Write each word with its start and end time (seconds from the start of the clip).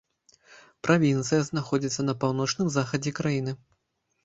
Правінцыя 0.87 1.41
знаходзіцца 1.51 2.01
на 2.09 2.17
паўночным 2.25 2.73
захадзе 2.79 3.17
краіны. 3.23 3.57